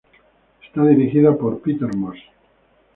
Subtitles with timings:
[0.65, 2.17] Está dirigida por Peter Moss.